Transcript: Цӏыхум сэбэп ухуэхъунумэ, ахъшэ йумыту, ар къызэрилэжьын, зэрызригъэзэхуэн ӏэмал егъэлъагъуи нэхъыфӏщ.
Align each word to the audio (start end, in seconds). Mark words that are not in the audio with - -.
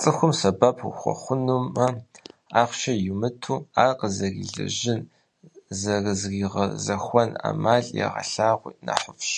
Цӏыхум 0.00 0.32
сэбэп 0.38 0.78
ухуэхъунумэ, 0.88 1.86
ахъшэ 2.60 2.92
йумыту, 3.04 3.56
ар 3.82 3.90
къызэрилэжьын, 3.98 5.00
зэрызригъэзэхуэн 5.80 7.30
ӏэмал 7.40 7.84
егъэлъагъуи 8.06 8.74
нэхъыфӏщ. 8.86 9.32